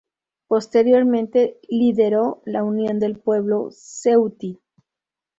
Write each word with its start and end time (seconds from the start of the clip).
Posteriormente 0.47 1.59
lideró 1.69 2.41
la 2.47 2.63
Unión 2.63 2.97
del 2.99 3.19
Pueblo 3.19 3.69
Ceutí. 3.69 4.59